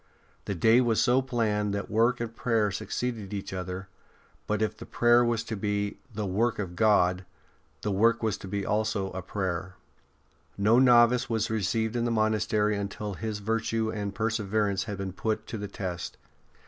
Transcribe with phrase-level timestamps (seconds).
[0.45, 3.87] The day was so planned that work and prayer succeeded each other;
[4.47, 7.23] but if the prayer was to be the'' Work of God,"
[7.83, 9.75] the work was to be also a prayer.
[10.57, 15.45] No novice was received in the monastery until his virtue and perseverance had been put
[15.45, 16.17] to the test.